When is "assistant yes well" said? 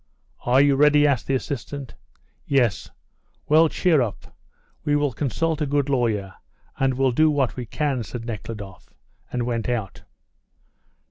1.35-3.69